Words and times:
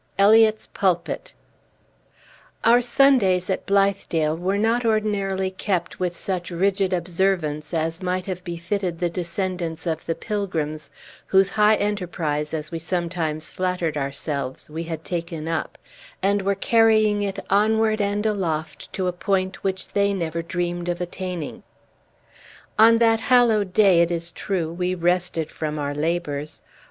XIV. 0.17 0.23
ELIOT'S 0.25 0.67
PULPIT 0.73 1.33
Our 2.63 2.81
Sundays 2.81 3.51
at 3.51 3.67
Blithedale 3.67 4.35
were 4.35 4.57
not 4.57 4.83
ordinarily 4.83 5.51
kept 5.51 5.99
with 5.99 6.17
such 6.17 6.49
rigid 6.49 6.91
observance 6.91 7.71
as 7.71 8.01
might 8.01 8.25
have 8.25 8.43
befitted 8.43 8.97
the 8.97 9.11
descendants 9.11 9.85
of 9.85 10.03
the 10.07 10.15
Pilgrims, 10.15 10.89
whose 11.27 11.51
high 11.51 11.75
enterprise, 11.75 12.51
as 12.51 12.71
we 12.71 12.79
sometimes 12.79 13.51
flattered 13.51 13.95
ourselves, 13.95 14.71
we 14.71 14.85
had 14.85 15.05
taken 15.05 15.47
up, 15.47 15.77
and 16.23 16.41
were 16.41 16.55
carrying 16.55 17.21
it 17.21 17.37
onward 17.51 18.01
and 18.01 18.25
aloft, 18.25 18.91
to 18.93 19.05
a 19.07 19.13
point 19.13 19.63
which 19.63 19.89
they 19.89 20.13
never 20.15 20.41
dreamed 20.41 20.89
of 20.89 20.99
attaining. 20.99 21.61
On 22.79 22.97
that 22.97 23.19
hallowed 23.19 23.71
day, 23.71 24.01
it 24.01 24.09
is 24.09 24.31
true, 24.31 24.73
we 24.73 24.95
rested 24.95 25.51
from 25.51 25.77
our 25.77 25.93
labors. 25.93 26.63